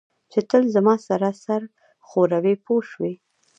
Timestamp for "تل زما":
0.49-0.95